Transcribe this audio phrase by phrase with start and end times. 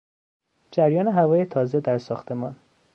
[0.71, 2.55] جریان هوای تازه در ساختمان